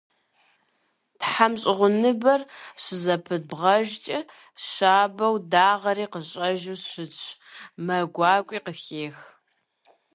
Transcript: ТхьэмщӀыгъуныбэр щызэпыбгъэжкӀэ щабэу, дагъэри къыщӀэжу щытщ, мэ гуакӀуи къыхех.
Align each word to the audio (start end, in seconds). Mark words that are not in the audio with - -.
ТхьэмщӀыгъуныбэр 1.19 2.41
щызэпыбгъэжкӀэ 2.81 4.19
щабэу, 4.65 5.35
дагъэри 5.51 6.05
къыщӀэжу 6.13 6.77
щытщ, 6.89 7.21
мэ 7.85 7.97
гуакӀуи 8.13 8.59
къыхех. 8.65 9.17